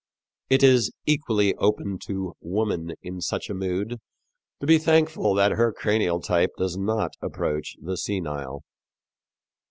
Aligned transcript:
It 0.49 0.63
is 0.63 0.91
equally 1.05 1.53
open 1.57 1.99
to 2.05 2.33
woman 2.41 2.93
in 3.03 3.21
such 3.21 3.51
a 3.51 3.53
mood 3.53 3.97
to 4.59 4.65
be 4.65 4.79
thankful 4.79 5.35
that 5.35 5.51
her 5.51 5.71
cranial 5.71 6.19
type 6.19 6.53
does 6.57 6.75
not 6.75 7.13
approach 7.21 7.75
the 7.79 7.95
senile." 7.97 8.63